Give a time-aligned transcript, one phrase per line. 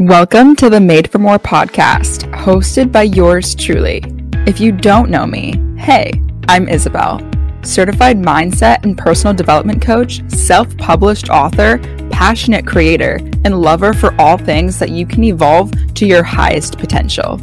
[0.00, 4.02] Welcome to the Made for More podcast, hosted by yours truly.
[4.46, 7.18] If you don't know me, hey, I'm Isabel,
[7.62, 11.76] certified mindset and personal development coach, self published author,
[12.10, 17.38] passionate creator, and lover for all things that you can evolve to your highest potential.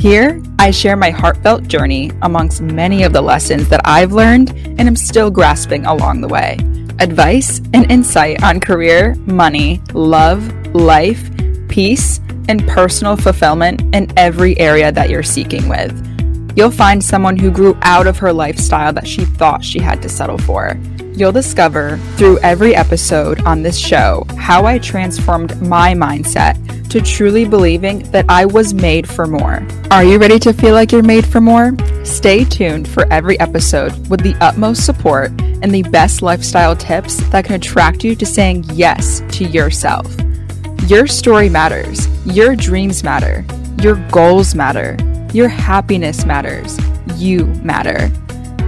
[0.00, 4.80] Here, I share my heartfelt journey amongst many of the lessons that I've learned and
[4.80, 6.56] am still grasping along the way.
[6.98, 11.30] Advice and insight on career, money, love, life,
[11.76, 15.92] peace, and personal fulfillment in every area that you're seeking with.
[16.56, 20.08] You'll find someone who grew out of her lifestyle that she thought she had to
[20.08, 20.80] settle for.
[21.12, 26.56] You'll discover through every episode on this show how I transformed my mindset
[26.88, 29.62] to truly believing that I was made for more.
[29.90, 31.76] Are you ready to feel like you're made for more?
[32.04, 35.30] Stay tuned for every episode with the utmost support
[35.60, 40.06] and the best lifestyle tips that can attract you to saying yes to yourself.
[40.86, 42.06] Your story matters.
[42.26, 43.44] Your dreams matter.
[43.82, 44.96] Your goals matter.
[45.32, 46.78] Your happiness matters.
[47.16, 48.08] You matter.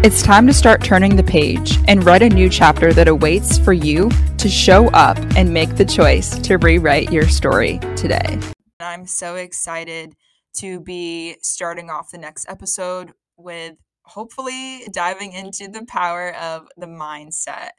[0.03, 3.73] It's time to start turning the page and write a new chapter that awaits for
[3.73, 8.41] you to show up and make the choice to rewrite your story today.
[8.81, 10.17] I'm so excited
[10.55, 16.87] to be starting off the next episode with hopefully diving into the power of the
[16.87, 17.71] mindset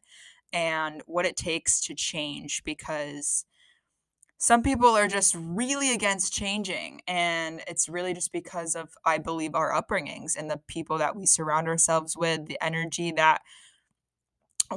[0.53, 3.43] and what it takes to change because
[4.41, 9.53] some people are just really against changing and it's really just because of i believe
[9.53, 13.41] our upbringings and the people that we surround ourselves with the energy that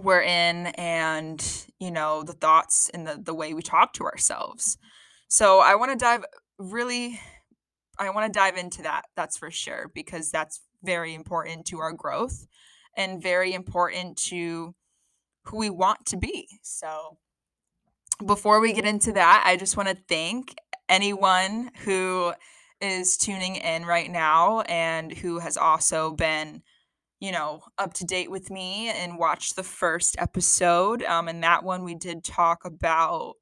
[0.01, 4.79] we're in and you know the thoughts and the, the way we talk to ourselves.
[5.29, 6.25] So i want to dive
[6.59, 7.21] really
[7.99, 11.93] i want to dive into that that's for sure because that's very important to our
[11.93, 12.47] growth
[12.97, 14.75] and very important to
[15.45, 17.19] who we want to be so
[18.15, 20.55] before we get into that, I just want to thank
[20.89, 22.33] anyone who
[22.81, 26.63] is tuning in right now and who has also been,
[27.21, 31.03] you know, up to date with me and watched the first episode.
[31.05, 33.35] Um, and that one we did talk about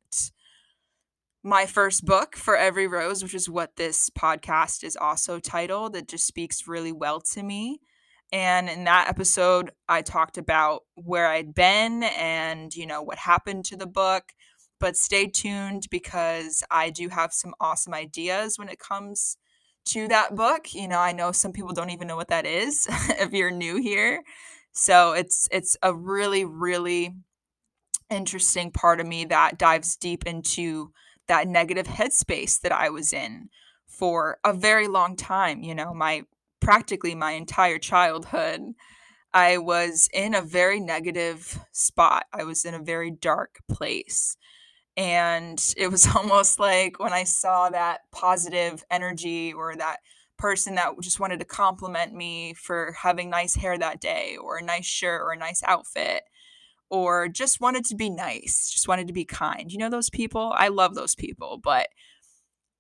[1.42, 5.97] my first book, For Every Rose, which is what this podcast is also titled.
[5.97, 7.80] It just speaks really well to me.
[8.32, 13.64] And in that episode, I talked about where I'd been and, you know, what happened
[13.66, 14.25] to the book
[14.80, 19.36] but stay tuned because I do have some awesome ideas when it comes
[19.86, 20.74] to that book.
[20.74, 23.76] You know, I know some people don't even know what that is if you're new
[23.76, 24.22] here.
[24.72, 27.14] So it's it's a really really
[28.08, 30.92] interesting part of me that dives deep into
[31.28, 33.48] that negative headspace that I was in
[33.86, 36.22] for a very long time, you know, my
[36.60, 38.60] practically my entire childhood.
[39.32, 42.24] I was in a very negative spot.
[42.32, 44.36] I was in a very dark place
[44.97, 49.99] and it was almost like when i saw that positive energy or that
[50.41, 54.62] person that just wanted to compliment me for having nice hair that day or a
[54.62, 56.23] nice shirt or a nice outfit
[56.89, 59.71] or just wanted to be nice just wanted to be kind.
[59.71, 60.53] You know those people?
[60.56, 61.89] I love those people but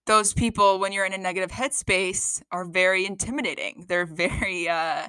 [0.06, 3.84] those people when you're in a negative headspace are very intimidating.
[3.86, 5.08] They're very uh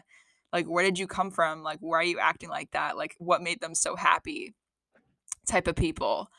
[0.52, 1.64] like where did you come from?
[1.64, 2.98] Like why are you acting like that?
[2.98, 4.54] Like what made them so happy?
[5.48, 6.30] type of people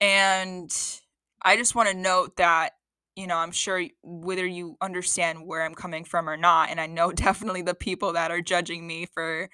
[0.00, 0.70] and
[1.42, 2.70] I just want to note that,
[3.16, 6.86] you know, I'm sure whether you understand where I'm coming from or not, and I
[6.86, 9.48] know definitely the people that are judging me for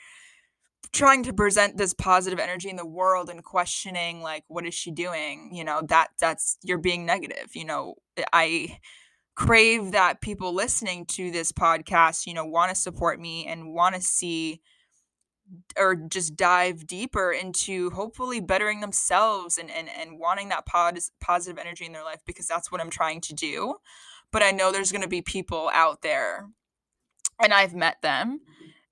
[0.93, 4.91] trying to present this positive energy in the world and questioning like what is she
[4.91, 5.51] doing?
[5.53, 7.95] You know that that's you're being negative you know?
[8.33, 8.79] I
[9.37, 13.95] crave that people listening to this podcast you know want to support me and want
[13.95, 14.61] to see
[15.77, 21.59] or just dive deeper into hopefully bettering themselves and and, and wanting that pos- positive
[21.59, 23.77] energy in their life because that's what I'm trying to do.
[24.33, 26.49] But I know there's going to be people out there
[27.43, 28.41] and I've met them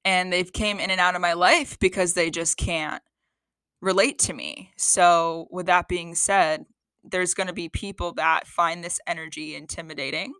[0.05, 3.03] and they've came in and out of my life because they just can't
[3.81, 4.73] relate to me.
[4.77, 6.65] So with that being said,
[7.05, 10.35] there's going to be people that find this energy intimidating.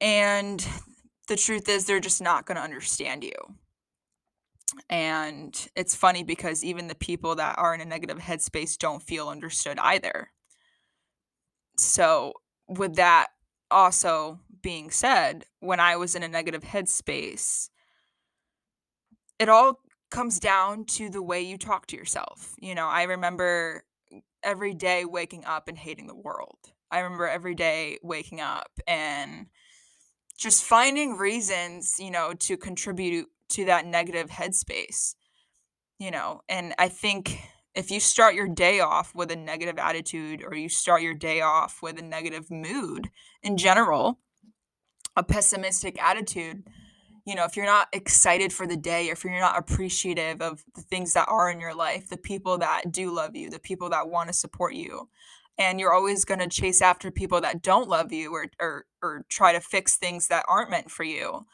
[0.00, 0.66] And
[1.28, 3.32] the truth is they're just not going to understand you
[4.90, 9.28] and it's funny because even the people that are in a negative headspace don't feel
[9.28, 10.30] understood either.
[11.76, 12.34] So,
[12.68, 13.28] with that
[13.70, 17.70] also being said, when I was in a negative headspace,
[19.38, 19.80] it all
[20.10, 22.54] comes down to the way you talk to yourself.
[22.60, 23.84] You know, I remember
[24.42, 26.58] every day waking up and hating the world.
[26.90, 29.46] I remember every day waking up and
[30.38, 35.14] just finding reasons, you know, to contribute to that negative headspace
[35.98, 37.38] you know and i think
[37.78, 41.40] if you start your day off with a negative attitude or you start your day
[41.40, 43.08] off with a negative mood
[43.40, 44.18] in general,
[45.16, 46.64] a pessimistic attitude,
[47.24, 50.80] you know, if you're not excited for the day, if you're not appreciative of the
[50.80, 54.08] things that are in your life, the people that do love you, the people that
[54.08, 55.08] want to support you,
[55.56, 59.24] and you're always going to chase after people that don't love you or, or or
[59.28, 61.46] try to fix things that aren't meant for you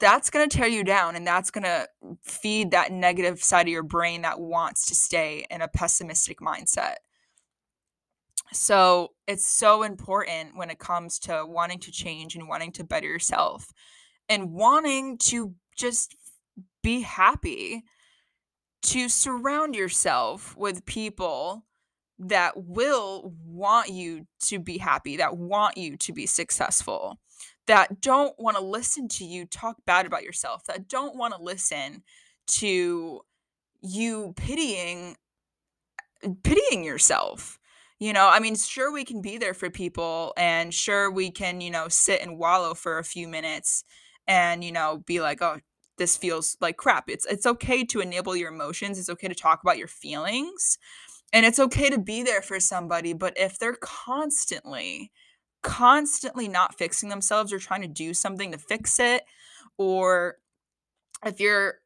[0.00, 1.88] that's going to tear you down and that's going to
[2.22, 6.96] feed that negative side of your brain that wants to stay in a pessimistic mindset.
[8.52, 13.08] So, it's so important when it comes to wanting to change and wanting to better
[13.08, 13.72] yourself
[14.28, 16.14] and wanting to just
[16.82, 17.82] be happy
[18.82, 21.64] to surround yourself with people
[22.18, 27.18] that will want you to be happy, that want you to be successful
[27.66, 31.42] that don't want to listen to you talk bad about yourself, that don't want to
[31.42, 32.02] listen
[32.46, 33.20] to
[33.82, 35.16] you pitying
[36.24, 37.58] uh, pitying yourself.
[38.00, 41.60] You know, I mean, sure we can be there for people and sure we can,
[41.60, 43.84] you know, sit and wallow for a few minutes
[44.26, 45.58] and, you know, be like, "Oh,
[45.98, 48.98] this feels like crap." It's it's okay to enable your emotions.
[48.98, 50.78] It's okay to talk about your feelings.
[51.32, 55.10] And it's okay to be there for somebody, but if they're constantly
[55.64, 59.24] constantly not fixing themselves or trying to do something to fix it
[59.78, 60.36] or
[61.24, 61.76] if you're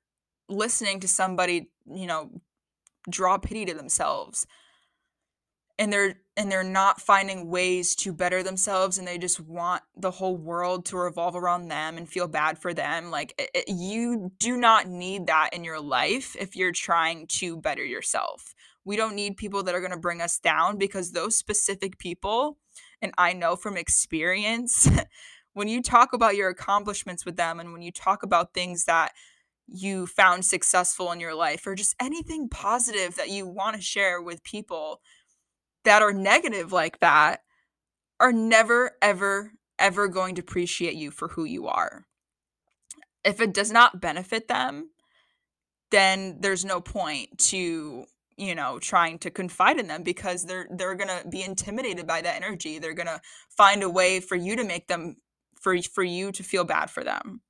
[0.49, 2.31] listening to somebody you know
[3.09, 4.47] draw pity to themselves
[5.79, 10.11] and they're and they're not finding ways to better themselves and they just want the
[10.11, 14.33] whole world to revolve around them and feel bad for them like it, it, you
[14.39, 18.55] do not need that in your life if you're trying to better yourself.
[18.85, 22.59] We don't need people that are going to bring us down because those specific people
[23.03, 24.89] and I know from experience
[25.53, 29.13] when you talk about your accomplishments with them and when you talk about things that
[29.67, 34.21] you found successful in your life or just anything positive that you want to share
[34.23, 35.01] with people
[35.85, 37.41] that are negative like that
[38.21, 42.07] are never ever ever going to appreciate you for who you are.
[43.25, 44.91] If it does not benefit them,
[45.91, 48.07] then there's no point to
[48.39, 52.23] you know trying to confide in them because they're they're going to be intimidated by
[52.23, 52.79] that energy.
[52.79, 53.21] They're going to
[53.51, 55.17] find a way for you to make them
[55.61, 57.43] for for you to feel bad for them.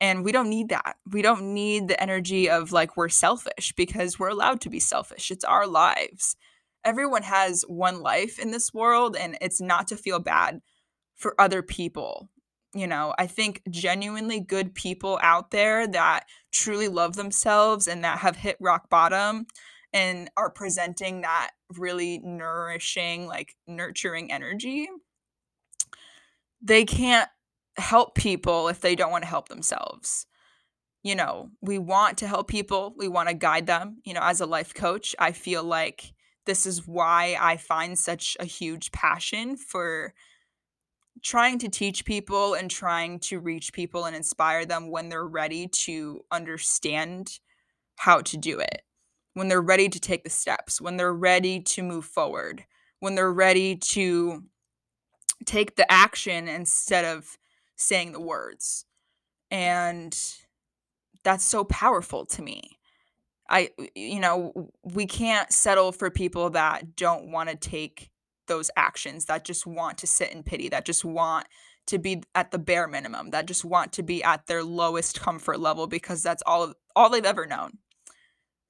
[0.00, 0.96] And we don't need that.
[1.10, 5.30] We don't need the energy of like we're selfish because we're allowed to be selfish.
[5.30, 6.36] It's our lives.
[6.84, 10.60] Everyone has one life in this world and it's not to feel bad
[11.14, 12.28] for other people.
[12.74, 18.18] You know i think genuinely good people out there that truly love themselves and that
[18.18, 19.46] have hit rock bottom
[19.96, 24.86] and are presenting that really nourishing, like nurturing energy,
[26.60, 27.30] they can't
[27.78, 30.26] help people if they don't want to help themselves.
[31.02, 34.02] You know, we want to help people, we want to guide them.
[34.04, 36.12] You know, as a life coach, I feel like
[36.44, 40.12] this is why I find such a huge passion for
[41.22, 45.68] trying to teach people and trying to reach people and inspire them when they're ready
[45.68, 47.38] to understand
[47.96, 48.82] how to do it
[49.36, 52.64] when they're ready to take the steps, when they're ready to move forward,
[53.00, 54.42] when they're ready to
[55.44, 57.36] take the action instead of
[57.76, 58.86] saying the words.
[59.50, 60.18] And
[61.22, 62.78] that's so powerful to me.
[63.50, 68.08] I, you know, we can't settle for people that don't want to take
[68.48, 71.46] those actions, that just want to sit in pity, that just want
[71.88, 75.60] to be at the bare minimum, that just want to be at their lowest comfort
[75.60, 77.76] level because that's all all they've ever known.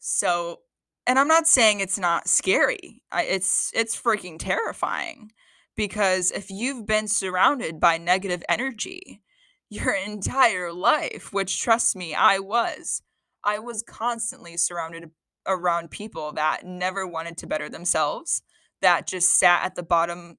[0.09, 0.61] So,
[1.05, 3.03] and I'm not saying it's not scary.
[3.13, 5.33] It's it's freaking terrifying
[5.75, 9.21] because if you've been surrounded by negative energy
[9.69, 13.03] your entire life, which trust me, I was.
[13.43, 15.11] I was constantly surrounded
[15.45, 18.43] around people that never wanted to better themselves,
[18.83, 20.39] that just sat at the bottom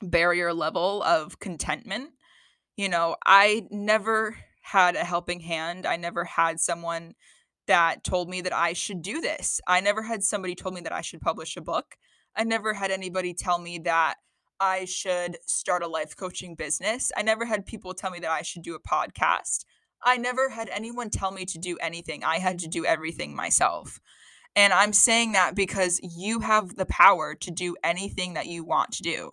[0.00, 2.12] barrier level of contentment.
[2.74, 5.84] You know, I never had a helping hand.
[5.84, 7.14] I never had someone
[7.68, 9.60] that told me that I should do this.
[9.66, 11.96] I never had somebody told me that I should publish a book.
[12.36, 14.16] I never had anybody tell me that
[14.60, 17.12] I should start a life coaching business.
[17.16, 19.64] I never had people tell me that I should do a podcast.
[20.02, 22.24] I never had anyone tell me to do anything.
[22.24, 24.00] I had to do everything myself.
[24.56, 28.92] And I'm saying that because you have the power to do anything that you want
[28.92, 29.32] to do.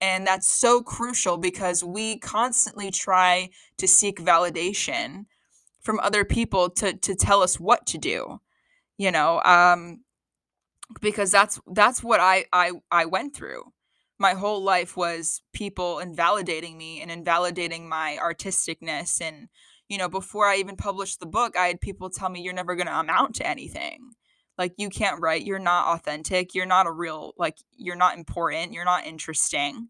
[0.00, 5.26] And that's so crucial because we constantly try to seek validation
[5.80, 8.40] from other people to to tell us what to do
[8.98, 10.00] you know um
[11.00, 13.72] because that's that's what I I I went through.
[14.18, 19.48] My whole life was people invalidating me and invalidating my artisticness and
[19.88, 22.74] you know before I even published the book I had people tell me you're never
[22.74, 24.12] going to amount to anything.
[24.58, 28.72] Like you can't write, you're not authentic, you're not a real like you're not important,
[28.72, 29.88] you're not interesting.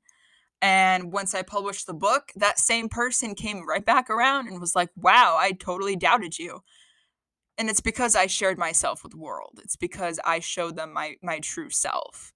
[0.62, 4.74] And once I published the book, that same person came right back around and was
[4.76, 6.62] like, "Wow, I totally doubted you."
[7.58, 9.60] And it's because I shared myself with the world.
[9.62, 12.32] It's because I showed them my my true self.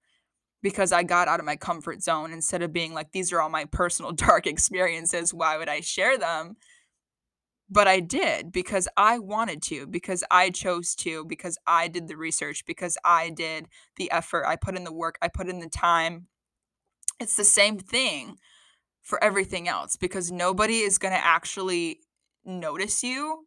[0.61, 3.49] Because I got out of my comfort zone instead of being like these are all
[3.49, 6.57] my personal dark experiences, why would I share them?
[7.69, 12.17] But I did because I wanted to, because I chose to, because I did the
[12.17, 13.67] research, because I did
[13.97, 16.27] the effort, I put in the work, I put in the time.
[17.19, 18.37] It's the same thing
[19.01, 21.99] for everything else because nobody is going to actually
[22.43, 23.45] notice you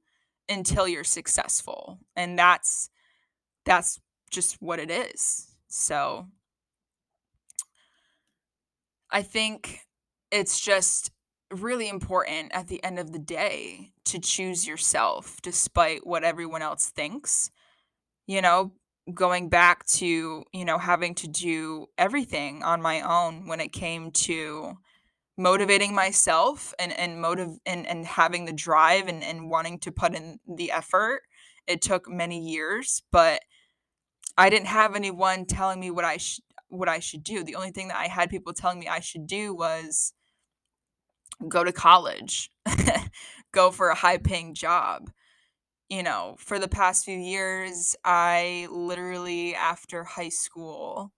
[0.48, 2.88] until you're successful and that's
[3.64, 6.26] that's just what it is so
[9.10, 9.80] i think
[10.30, 11.10] it's just
[11.50, 16.88] really important at the end of the day to choose yourself despite what everyone else
[16.88, 17.50] thinks
[18.26, 18.72] you know
[19.14, 24.10] going back to you know having to do everything on my own when it came
[24.10, 24.74] to
[25.36, 30.14] motivating myself and and motive and, and having the drive and, and wanting to put
[30.14, 31.22] in the effort
[31.66, 33.40] it took many years but
[34.36, 37.42] i didn't have anyone telling me what i should what i should do.
[37.42, 40.12] The only thing that i had people telling me i should do was
[41.48, 42.50] go to college
[43.52, 45.10] go for a high paying job
[45.88, 51.12] you know for the past few years i literally after high school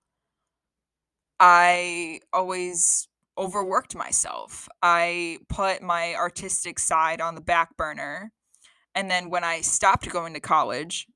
[1.39, 3.09] i always
[3.41, 4.69] overworked myself.
[4.83, 8.33] I put my artistic side on the back burner.
[8.95, 11.07] And then when I stopped going to college,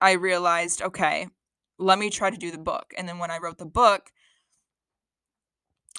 [0.00, 1.28] I realized, okay,
[1.78, 2.94] let me try to do the book.
[2.96, 4.10] And then when I wrote the book,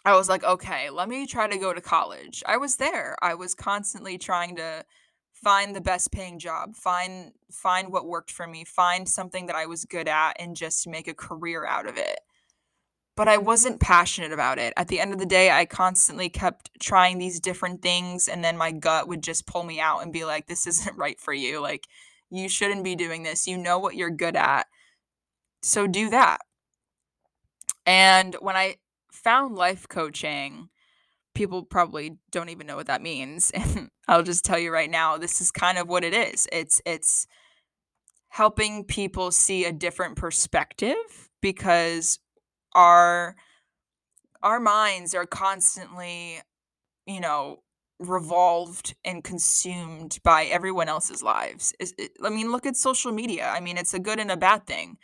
[0.05, 2.41] I was like, okay, let me try to go to college.
[2.45, 3.15] I was there.
[3.21, 4.86] I was constantly trying to
[5.44, 9.65] find the best paying job, find find what worked for me, find something that I
[9.65, 12.20] was good at and just make a career out of it
[13.17, 14.74] but I wasn't passionate about it.
[14.77, 18.56] At the end of the day, I constantly kept trying these different things, and then
[18.56, 21.60] my gut would just pull me out and be like, this isn't right for you.
[21.60, 21.88] Like,
[22.29, 23.48] you shouldn't be doing this.
[23.48, 24.67] You know what you're good at.
[25.63, 26.41] So do that.
[27.88, 28.75] And when I
[29.12, 30.70] found life coaching,
[31.38, 33.51] people probably don't even know what that means.
[33.56, 36.48] And I'll just tell you right now, this is kind of what it is.
[36.51, 37.27] It's, it's,
[38.29, 40.96] helping people see a different perspective
[41.41, 42.20] because
[42.75, 43.36] our
[44.44, 46.39] our minds are constantly
[47.06, 47.58] you know
[48.00, 51.74] revolved and consumed by everyone else's lives
[52.24, 54.98] i mean look at social media i mean it's a good and a bad thing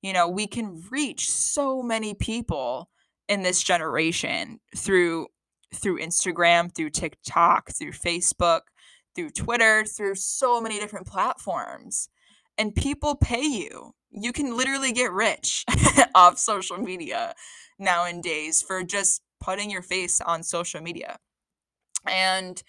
[0.00, 2.88] you know we can reach so many people
[3.28, 5.26] in this generation through
[5.74, 8.60] through instagram through tiktok through facebook
[9.14, 12.08] through twitter through so many different platforms
[12.56, 15.64] and people pay you you can literally get rich
[16.14, 17.34] off social media
[17.78, 21.18] nowadays for just putting your face on social media.
[22.06, 22.62] And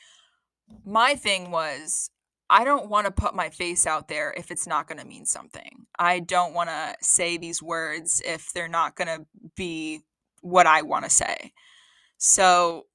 [0.86, 2.10] my thing was,
[2.50, 5.26] I don't want to put my face out there if it's not going to mean
[5.26, 5.86] something.
[5.98, 9.26] I don't want to say these words if they're not going to
[9.56, 10.02] be
[10.42, 11.54] what I want to say.
[12.18, 12.86] So,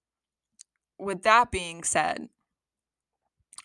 [0.99, 2.29] with that being said,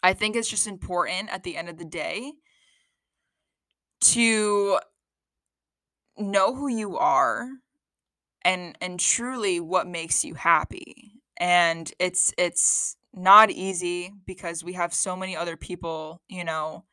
[0.01, 2.33] I think it's just important at the end of the day
[4.01, 4.79] to
[6.17, 7.47] know who you are
[8.43, 11.21] and and truly what makes you happy.
[11.37, 16.85] And it's it's not easy because we have so many other people you know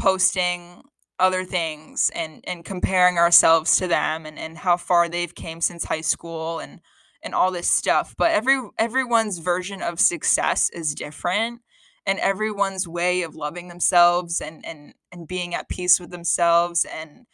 [0.00, 0.82] posting
[1.18, 5.84] other things and and comparing ourselves to them and and how far they've came since
[5.84, 6.80] high school and
[7.22, 11.60] and all this stuff but every everyone's version of success is different
[12.06, 17.26] and everyone's way of loving themselves and and and being at peace with themselves and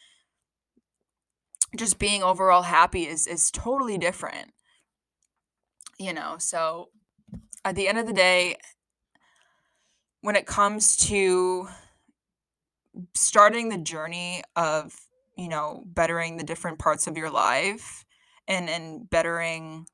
[1.76, 4.52] just being overall happy is is totally different
[5.98, 6.36] you know?
[6.38, 6.90] So
[7.64, 8.56] at the end of the day
[10.20, 11.68] when it comes to
[13.14, 14.94] starting the journey of
[15.36, 18.05] you know bettering the different parts of your life
[18.48, 19.86] and and bettering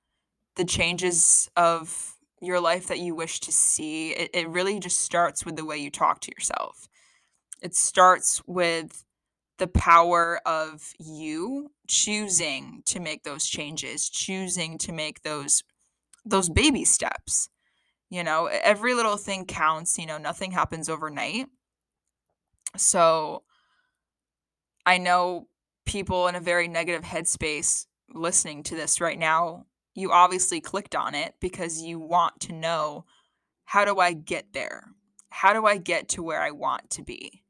[0.56, 5.47] the changes of your life that you wish to see, it, it really just starts
[5.47, 6.88] with the way you talk to yourself.
[7.62, 9.04] It starts with
[9.59, 15.62] the power of you choosing to make those changes, choosing to make those
[16.25, 17.49] those baby steps.
[18.11, 21.47] You know, every little thing counts, you know, nothing happens overnight.
[22.76, 23.44] So
[24.85, 25.49] I know
[25.87, 31.14] people in a very negative headspace listening to this right now you obviously clicked on
[31.14, 33.04] it because you want to know
[33.64, 34.88] how do I get there?
[35.31, 37.42] How do I get to where I want to be?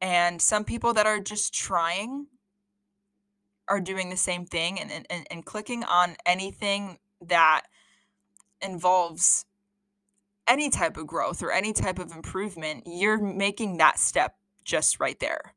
[0.00, 2.26] And some people that are just trying
[3.68, 7.62] are doing the same thing and, and, and clicking on anything that
[8.62, 9.44] involves
[10.46, 15.18] any type of growth or any type of improvement, you're making that step just right
[15.18, 15.55] there.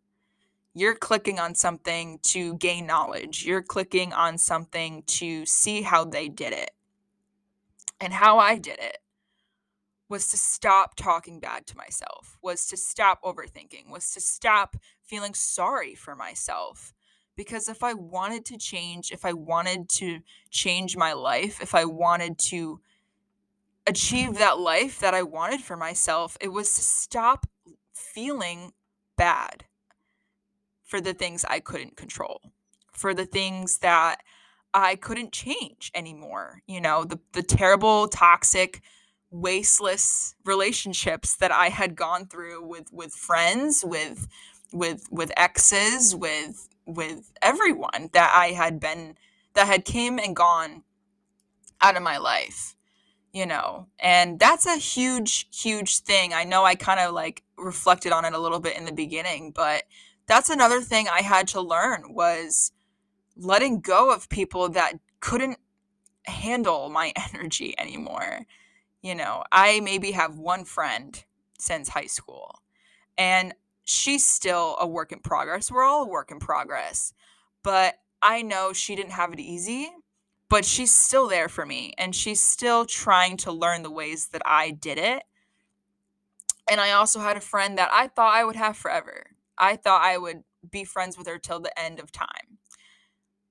[0.74, 3.46] You're clicking on something to gain knowledge.
[3.46, 6.72] You're clicking on something to see how they did it.
[8.00, 9.00] And how I did it
[10.08, 15.34] was to stop talking bad to myself, was to stop overthinking, was to stop feeling
[15.34, 16.94] sorry for myself.
[17.36, 21.86] Because if I wanted to change, if I wanted to change my life, if I
[21.86, 22.80] wanted to
[23.88, 27.48] achieve that life that I wanted for myself, it was to stop
[27.94, 28.74] feeling
[29.16, 29.66] bad
[30.90, 32.42] for the things I couldn't control,
[32.92, 34.22] for the things that
[34.74, 36.64] I couldn't change anymore.
[36.66, 38.82] You know, the, the terrible, toxic,
[39.30, 44.28] wasteless relationships that I had gone through with with friends, with
[44.74, 49.16] with with exes, with with everyone that I had been
[49.54, 50.84] that had came and gone
[51.82, 52.76] out of my life
[53.32, 58.12] you know and that's a huge huge thing i know i kind of like reflected
[58.12, 59.84] on it a little bit in the beginning but
[60.30, 62.72] that's another thing i had to learn was
[63.36, 65.58] letting go of people that couldn't
[66.26, 68.46] handle my energy anymore
[69.02, 71.26] you know i maybe have one friend
[71.58, 72.62] since high school
[73.18, 77.14] and she's still a work in progress we're all work in progress
[77.64, 79.92] but i know she didn't have it easy
[80.50, 84.42] but she's still there for me and she's still trying to learn the ways that
[84.46, 85.24] I did it.
[86.70, 89.28] And I also had a friend that I thought I would have forever.
[89.60, 92.58] I thought I would be friends with her till the end of time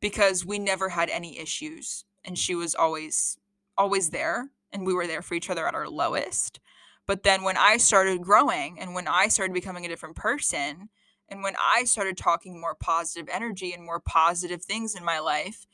[0.00, 3.38] because we never had any issues and she was always
[3.76, 6.60] always there and we were there for each other at our lowest.
[7.06, 10.88] But then when I started growing and when I started becoming a different person
[11.28, 15.66] and when I started talking more positive energy and more positive things in my life,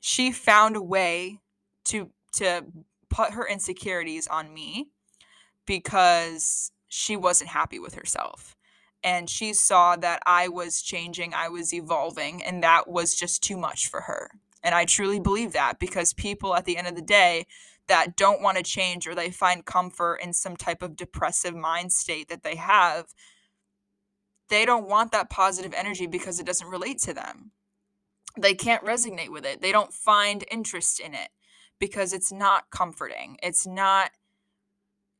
[0.00, 1.40] she found a way
[1.84, 2.66] to to
[3.08, 4.88] put her insecurities on me
[5.64, 8.55] because she wasn't happy with herself
[9.02, 13.56] and she saw that I was changing, I was evolving, and that was just too
[13.56, 14.30] much for her.
[14.62, 17.46] And I truly believe that because people at the end of the day
[17.88, 21.92] that don't want to change or they find comfort in some type of depressive mind
[21.92, 23.14] state that they have,
[24.48, 27.52] they don't want that positive energy because it doesn't relate to them
[28.36, 29.60] they can't resonate with it.
[29.60, 31.30] They don't find interest in it
[31.78, 33.38] because it's not comforting.
[33.42, 34.10] It's not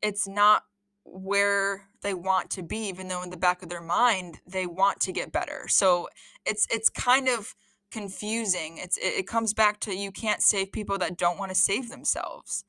[0.02, 0.64] it's not
[1.08, 5.00] where they want to be even though in the back of their mind they want
[5.00, 5.66] to get better.
[5.68, 6.08] So
[6.44, 7.54] it's it's kind of
[7.90, 8.78] confusing.
[8.78, 11.88] It's it, it comes back to you can't save people that don't want to save
[11.88, 12.64] themselves.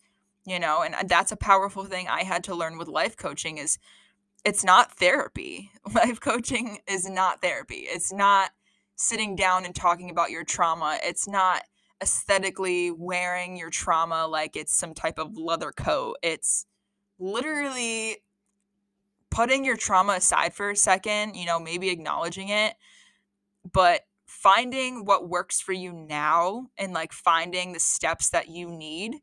[0.45, 3.57] You know, and uh, that's a powerful thing I had to learn with life coaching
[3.57, 3.77] is
[4.45, 5.71] it's not therapy.
[5.93, 7.85] Life coaching is not therapy.
[7.89, 8.51] It's not
[8.95, 10.99] sitting down and talking about your trauma.
[11.03, 11.63] It's not
[12.01, 16.15] aesthetically wearing your trauma like it's some type of leather coat.
[16.21, 16.65] It's
[17.19, 18.17] literally
[19.29, 22.75] putting your trauma aside for a second, you know, maybe acknowledging it,
[23.71, 29.15] but finding what works for you now and like finding the steps that you need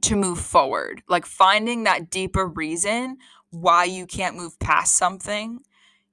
[0.00, 1.02] to move forward.
[1.08, 3.18] Like finding that deeper reason
[3.50, 5.60] why you can't move past something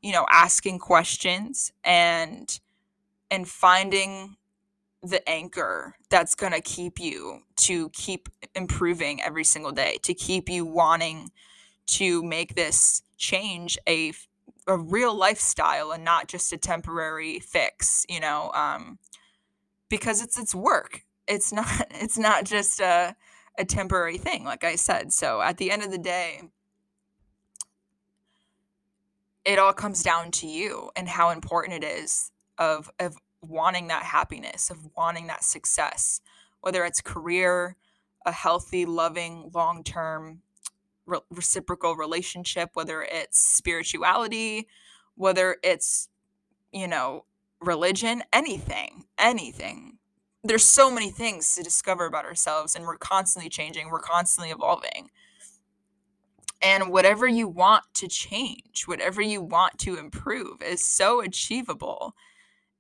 [0.02, 2.60] you know asking questions and
[3.32, 4.36] and finding
[5.02, 10.50] the anchor that's going to keep you to keep improving every single day to keep
[10.50, 11.32] you wanting
[11.90, 14.14] to make this change a
[14.68, 19.00] a real lifestyle and not just a temporary fix you know um
[19.90, 21.04] because it's it's work.
[21.28, 23.16] It's not it's not just a
[23.58, 25.12] a temporary thing like i said.
[25.12, 26.44] So at the end of the day
[29.44, 34.04] it all comes down to you and how important it is of of wanting that
[34.04, 36.22] happiness, of wanting that success,
[36.62, 37.76] whether it's career,
[38.26, 40.42] a healthy, loving, long-term
[41.10, 44.68] re- reciprocal relationship, whether it's spirituality,
[45.16, 46.10] whether it's
[46.72, 47.26] you know,
[47.62, 49.98] religion, anything, anything.
[50.44, 55.10] There's so many things to discover about ourselves and we're constantly changing, we're constantly evolving.
[56.62, 62.16] And whatever you want to change, whatever you want to improve is so achievable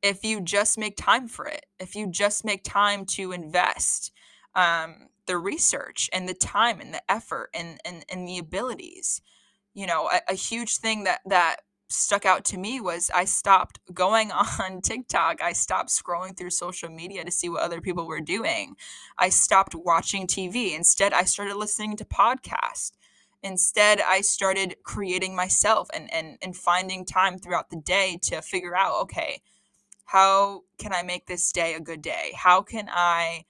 [0.01, 4.11] if you just make time for it, if you just make time to invest
[4.55, 9.21] um, the research and the time and the effort and, and, and the abilities.
[9.73, 11.57] You know, a, a huge thing that, that
[11.89, 15.41] stuck out to me was I stopped going on TikTok.
[15.41, 18.75] I stopped scrolling through social media to see what other people were doing.
[19.17, 20.75] I stopped watching TV.
[20.75, 22.91] Instead, I started listening to podcasts
[23.41, 28.75] Instead, I started creating myself and, and, and finding time throughout the day to figure
[28.75, 29.41] out okay,
[30.05, 32.33] how can I make this day a good day?
[32.35, 33.45] How can I,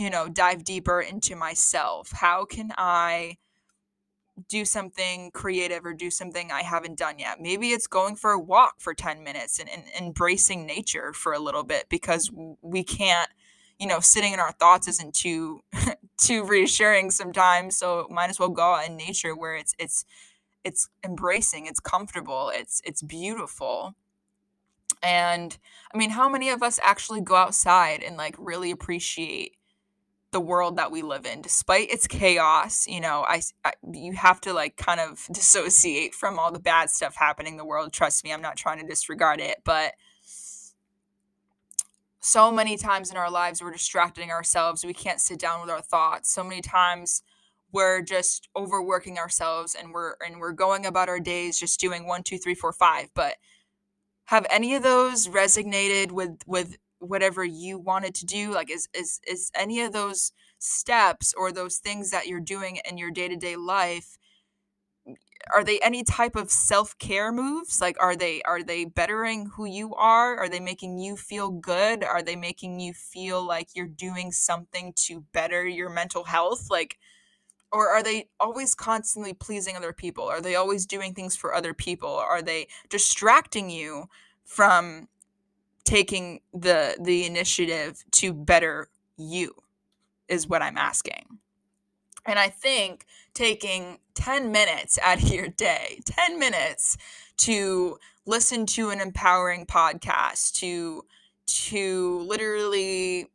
[0.00, 2.10] you know, dive deeper into myself?
[2.12, 3.36] How can I
[4.48, 7.40] do something creative or do something I haven't done yet?
[7.40, 11.38] Maybe it's going for a walk for 10 minutes and, and embracing nature for a
[11.38, 12.30] little bit because
[12.62, 13.28] we can't
[13.80, 15.62] you know, sitting in our thoughts isn't too
[16.18, 17.76] too reassuring sometimes.
[17.76, 20.04] So might as well go out in nature where it's it's
[20.62, 23.94] it's embracing, it's comfortable, it's it's beautiful.
[25.02, 25.56] And
[25.94, 29.56] I mean, how many of us actually go outside and like really appreciate
[30.32, 34.40] the world that we live in despite its chaos you know I, I, you have
[34.42, 38.24] to like kind of dissociate from all the bad stuff happening in the world trust
[38.24, 39.94] me i'm not trying to disregard it but
[42.20, 45.80] so many times in our lives we're distracting ourselves we can't sit down with our
[45.82, 47.22] thoughts so many times
[47.72, 52.22] we're just overworking ourselves and we're and we're going about our days just doing one
[52.22, 53.36] two three four five but
[54.26, 59.20] have any of those resonated with with whatever you wanted to do like is is
[59.26, 64.18] is any of those steps or those things that you're doing in your day-to-day life
[65.54, 67.80] are they any type of self-care moves?
[67.80, 70.36] Like are they are they bettering who you are?
[70.36, 72.04] Are they making you feel good?
[72.04, 76.66] Are they making you feel like you're doing something to better your mental health?
[76.70, 76.98] Like
[77.72, 80.24] or are they always constantly pleasing other people?
[80.24, 82.10] Are they always doing things for other people?
[82.10, 84.06] Are they distracting you
[84.44, 85.08] from
[85.90, 89.52] taking the the initiative to better you
[90.28, 91.26] is what i'm asking.
[92.24, 96.96] And I think taking 10 minutes out of your day, 10 minutes
[97.38, 101.04] to listen to an empowering podcast, to
[101.46, 103.26] to literally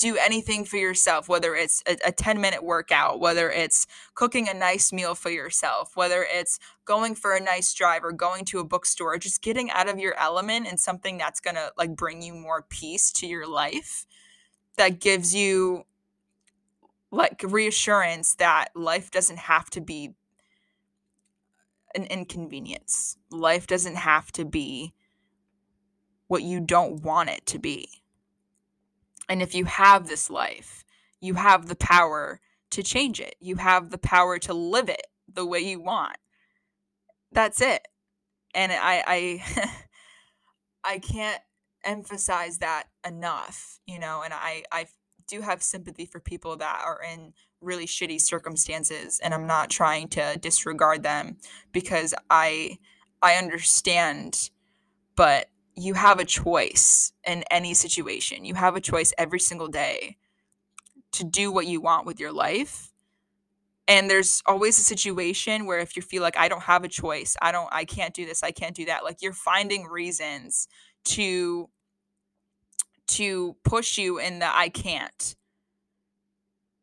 [0.00, 4.54] do anything for yourself, whether it's a, a 10 minute workout, whether it's cooking a
[4.54, 8.64] nice meal for yourself, whether it's going for a nice drive or going to a
[8.64, 12.34] bookstore, just getting out of your element and something that's going to like bring you
[12.34, 14.06] more peace to your life
[14.76, 15.84] that gives you
[17.10, 20.14] like reassurance that life doesn't have to be
[21.94, 23.16] an inconvenience.
[23.30, 24.94] Life doesn't have to be
[26.28, 27.88] what you don't want it to be.
[29.28, 30.84] And if you have this life,
[31.20, 33.36] you have the power to change it.
[33.40, 36.16] You have the power to live it the way you want.
[37.32, 37.86] That's it.
[38.54, 39.70] And I I
[40.84, 41.40] I can't
[41.84, 44.86] emphasize that enough, you know, and I I
[45.26, 50.08] do have sympathy for people that are in really shitty circumstances and I'm not trying
[50.08, 51.38] to disregard them
[51.72, 52.78] because I
[53.22, 54.50] I understand
[55.16, 58.44] but you have a choice in any situation.
[58.44, 60.16] You have a choice every single day
[61.12, 62.92] to do what you want with your life.
[63.86, 67.36] And there's always a situation where if you feel like I don't have a choice,
[67.42, 70.68] I don't I can't do this, I can't do that, like you're finding reasons
[71.06, 71.68] to
[73.06, 75.36] to push you in the I can't.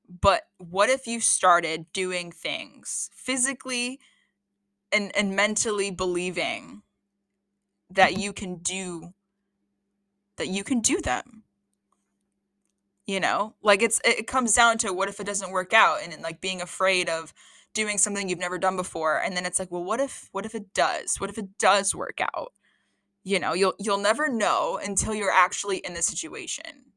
[0.07, 3.99] But what if you started doing things physically
[4.91, 6.83] and, and mentally believing
[7.95, 9.13] that you can do
[10.37, 11.43] that you can do them?
[13.07, 16.21] You know, like it's it comes down to what if it doesn't work out and
[16.21, 17.33] like being afraid of
[17.73, 20.55] doing something you've never done before and then it's like well what if what if
[20.55, 21.17] it does?
[21.19, 22.53] What if it does work out?
[23.23, 26.91] You know you'll you'll never know until you're actually in the situation.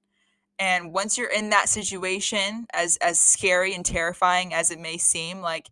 [0.59, 5.41] And once you're in that situation as as scary and terrifying as it may seem
[5.41, 5.69] like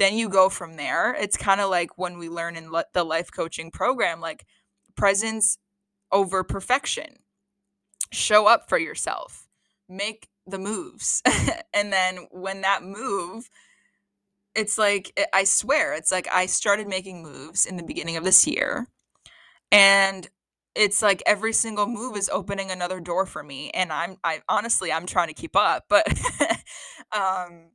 [0.00, 1.14] then you go from there.
[1.14, 4.46] It's kind of like when we learn in le- the life coaching program like
[4.96, 5.58] presence
[6.10, 7.18] over perfection.
[8.10, 9.46] Show up for yourself.
[9.88, 11.22] Make the moves.
[11.72, 13.48] And then when that move
[14.54, 18.46] it's like i swear it's like i started making moves in the beginning of this
[18.46, 18.88] year
[19.70, 20.28] and
[20.74, 24.92] it's like every single move is opening another door for me and i'm i honestly
[24.92, 26.06] i'm trying to keep up but
[27.12, 27.70] um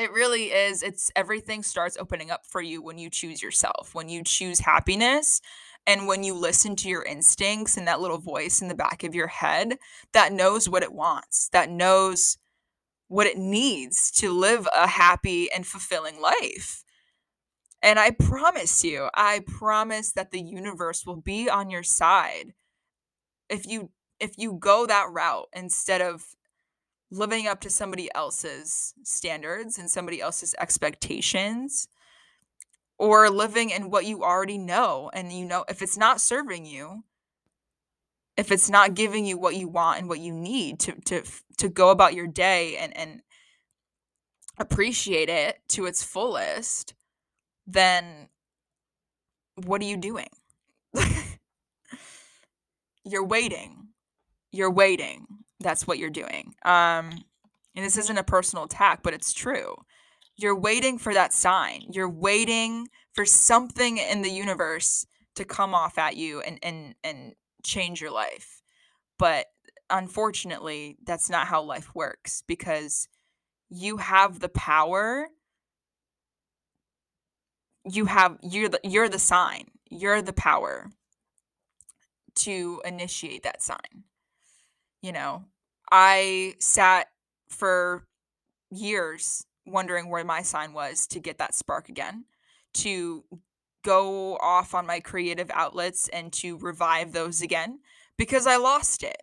[0.00, 4.08] it really is it's everything starts opening up for you when you choose yourself when
[4.08, 5.40] you choose happiness
[5.86, 9.14] and when you listen to your instincts and that little voice in the back of
[9.14, 9.76] your head
[10.12, 12.38] that knows what it wants that knows
[13.10, 16.84] what it needs to live a happy and fulfilling life.
[17.82, 22.54] And I promise you, I promise that the universe will be on your side
[23.48, 26.24] if you if you go that route instead of
[27.10, 31.88] living up to somebody else's standards and somebody else's expectations
[32.98, 37.02] or living in what you already know and you know if it's not serving you
[38.36, 41.22] if it's not giving you what you want and what you need to to
[41.58, 43.22] to go about your day and and
[44.60, 46.94] appreciate it to its fullest,
[47.66, 48.28] then
[49.64, 50.28] what are you doing?
[53.04, 53.88] you're waiting.
[54.52, 55.26] You're waiting.
[55.60, 56.54] That's what you're doing.
[56.64, 57.24] Um
[57.76, 59.76] and this isn't a personal attack, but it's true.
[60.36, 61.84] You're waiting for that sign.
[61.92, 67.34] You're waiting for something in the universe to come off at you and and and
[67.62, 68.62] change your life.
[69.18, 69.46] But
[69.90, 73.08] unfortunately, that's not how life works because
[73.68, 75.28] you have the power
[77.84, 79.70] you have you're the you're the sign.
[79.90, 80.90] You're the power
[82.36, 84.04] to initiate that sign.
[85.02, 85.44] You know,
[85.90, 87.08] I sat
[87.48, 88.04] for
[88.70, 92.24] years wondering where my sign was to get that spark again,
[92.74, 93.24] to
[93.82, 97.80] go off on my creative outlets and to revive those again
[98.16, 99.22] because I lost it.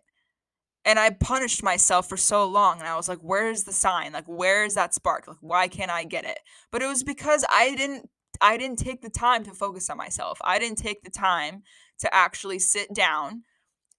[0.84, 4.12] And I punished myself for so long and I was like, where's the sign?
[4.12, 5.28] Like where's that spark?
[5.28, 6.38] Like why can't I get it?
[6.70, 8.08] But it was because I didn't
[8.40, 10.38] I didn't take the time to focus on myself.
[10.42, 11.62] I didn't take the time
[11.98, 13.42] to actually sit down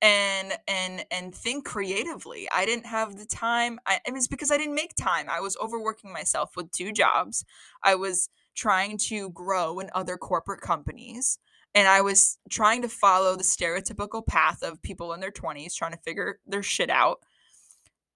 [0.02, 2.48] and and and think creatively.
[2.54, 3.80] I didn't have the time.
[3.86, 5.28] I, it was because I didn't make time.
[5.30, 7.46] I was overworking myself with two jobs.
[7.84, 11.40] I was trying to grow in other corporate companies
[11.76, 15.92] and I was trying to follow the stereotypical path of people in their 20s trying
[15.92, 17.20] to figure their shit out.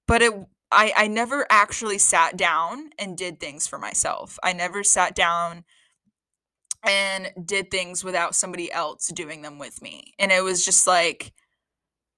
[0.08, 0.34] But it
[0.72, 4.40] I I never actually sat down and did things for myself.
[4.44, 5.66] I never sat down
[6.84, 10.14] and did things without somebody else doing them with me.
[10.20, 11.32] And it was just like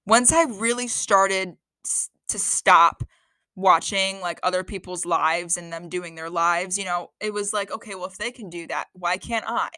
[0.06, 1.56] once I really started
[2.28, 3.02] to stop
[3.54, 7.70] watching like other people's lives and them doing their lives, you know, it was like,
[7.72, 9.70] okay, well, if they can do that, why can't I?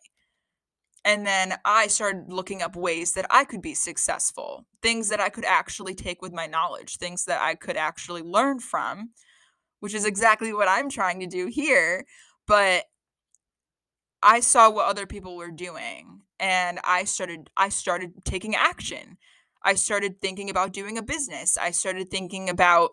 [1.05, 5.29] And then I started looking up ways that I could be successful, things that I
[5.29, 9.11] could actually take with my knowledge, things that I could actually learn from,
[9.81, 12.05] which is exactly what I'm trying to do here.
[12.47, 12.85] But
[14.23, 19.17] I saw what other people were doing and I started I started taking action.
[19.63, 21.59] I started thinking about doing a business.
[21.59, 22.91] I started thinking about,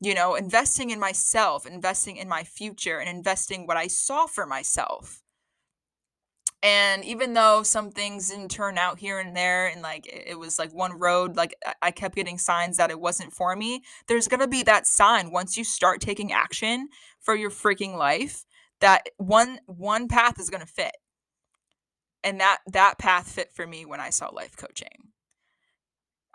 [0.00, 4.46] you know, investing in myself, investing in my future, and investing what I saw for
[4.46, 5.22] myself.
[6.60, 10.58] And even though some things didn't turn out here and there, and like it was
[10.58, 14.48] like one road, like I kept getting signs that it wasn't for me, there's gonna
[14.48, 16.88] be that sign once you start taking action
[17.20, 18.44] for your freaking life
[18.80, 20.96] that one one path is gonna fit.
[22.24, 25.12] And that that path fit for me when I saw life coaching.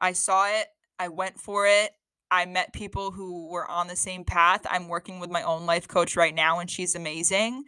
[0.03, 0.67] I saw it,
[0.99, 1.91] I went for it.
[2.29, 4.61] I met people who were on the same path.
[4.69, 7.63] I'm working with my own life coach right now, and she's amazing.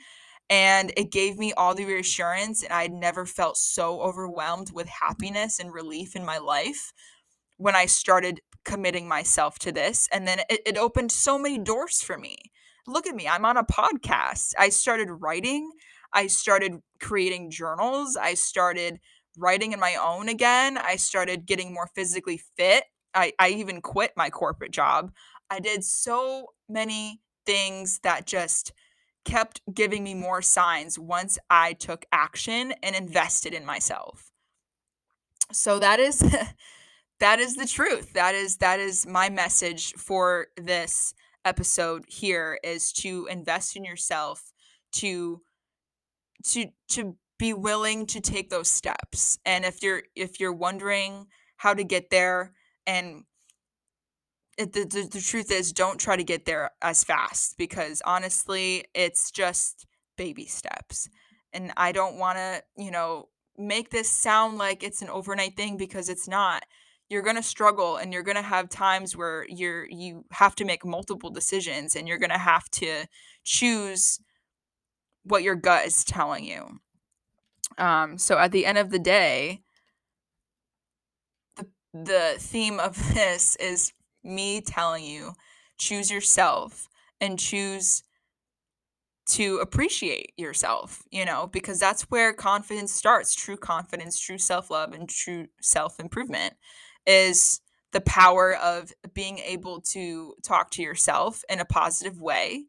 [0.50, 5.60] And it gave me all the reassurance, and I'd never felt so overwhelmed with happiness
[5.60, 6.92] and relief in my life
[7.58, 10.10] when I started committing myself to this.
[10.12, 12.36] And then it, it opened so many doors for me.
[12.86, 14.54] Look at me, I'm on a podcast.
[14.60, 15.72] I started writing,
[16.12, 19.00] I started creating journals, I started
[19.38, 20.78] writing in my own again.
[20.78, 22.86] I started getting more physically fit.
[23.14, 25.12] I, I even quit my corporate job.
[25.50, 28.74] I did so many things that just
[29.24, 34.32] kept giving me more signs once I took action and invested in myself.
[35.52, 36.20] So that is
[37.20, 38.14] that is the truth.
[38.14, 44.52] That is that is my message for this episode here is to invest in yourself
[44.94, 45.42] to
[46.44, 49.40] to to be willing to take those steps.
[49.46, 52.54] And if you're if you're wondering how to get there
[52.88, 53.24] and
[54.58, 58.86] it, the, the, the truth is don't try to get there as fast because honestly
[58.94, 59.86] it's just
[60.18, 61.10] baby steps.
[61.54, 65.78] And i don't want to you know make this sound like it's an overnight thing
[65.78, 66.64] because it's not.
[67.10, 70.66] You're going to struggle and you're going to have times where you're you have to
[70.66, 73.06] make multiple decisions and you're going to have to
[73.44, 74.20] choose
[75.24, 76.80] what your gut is telling you
[77.78, 79.62] um, so at the end of the day,
[81.58, 85.34] the the theme of this is me telling you
[85.78, 86.88] choose yourself
[87.22, 88.04] and choose
[89.28, 93.34] to appreciate yourself, you know, because that's where confidence starts.
[93.34, 96.54] True confidence, true self-love and true self-improvement
[97.08, 102.66] is the power of being able to talk to yourself in a positive way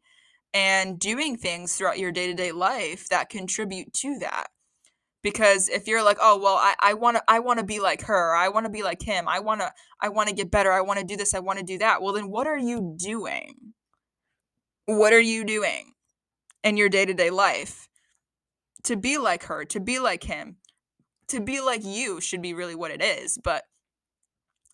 [0.53, 4.47] and doing things throughout your day-to-day life that contribute to that
[5.23, 8.01] because if you're like oh well i i want to i want to be like
[8.03, 10.71] her i want to be like him i want to i want to get better
[10.71, 12.95] i want to do this i want to do that well then what are you
[12.97, 13.73] doing?
[14.85, 15.93] What are you doing
[16.63, 17.89] in your day-to-day life
[18.83, 20.57] to be like her to be like him?
[21.29, 23.63] To be like you should be really what it is but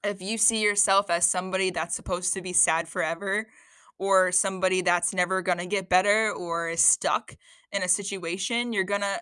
[0.04, 3.48] if you see yourself as somebody that's supposed to be sad forever
[3.98, 7.36] or somebody that's never going to get better or is stuck
[7.72, 9.22] in a situation, you're going to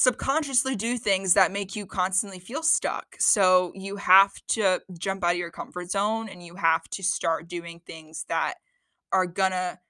[0.00, 3.16] subconsciously do things that make you constantly feel stuck.
[3.18, 7.48] So you have to jump out of your comfort zone and you have to start
[7.48, 8.54] doing things that
[9.12, 9.80] are to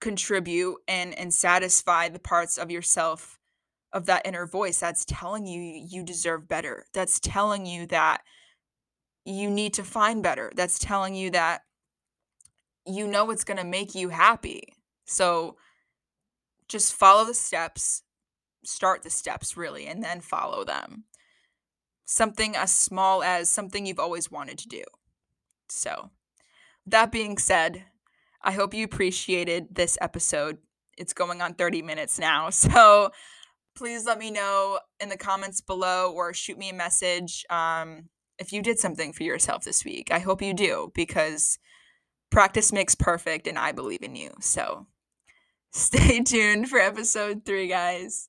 [0.00, 3.38] contribute and and satisfy the parts of yourself
[3.92, 6.84] of that inner voice that's telling you you deserve better.
[6.92, 8.22] That's telling you that
[9.24, 10.50] you need to find better.
[10.56, 11.60] That's telling you that
[12.84, 14.64] you know it's going to make you happy.
[15.04, 15.58] So
[16.66, 18.02] just follow the steps,
[18.64, 21.04] start the steps really, and then follow them.
[22.04, 24.82] Something as small as something you've always wanted to do.
[25.68, 26.10] So,
[26.86, 27.84] that being said,
[28.42, 30.58] I hope you appreciated this episode.
[30.98, 32.50] It's going on 30 minutes now.
[32.50, 33.10] So,
[33.74, 38.52] please let me know in the comments below or shoot me a message um, if
[38.52, 40.10] you did something for yourself this week.
[40.10, 41.58] I hope you do because
[42.30, 44.32] practice makes perfect and I believe in you.
[44.40, 44.86] So
[45.72, 48.28] stay tuned for episode three, guys.